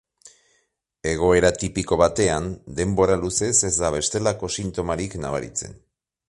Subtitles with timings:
[1.11, 2.47] Egoera tipiko batean,
[2.79, 5.79] denbora luzez ez da bestelako sintomarik nabaritzen.